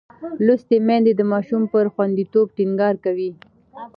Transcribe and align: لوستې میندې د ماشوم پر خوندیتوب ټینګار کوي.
لوستې 0.45 0.77
میندې 0.87 1.13
د 1.15 1.21
ماشوم 1.31 1.63
پر 1.73 1.85
خوندیتوب 1.93 2.47
ټینګار 2.57 2.95
کوي. 3.05 3.29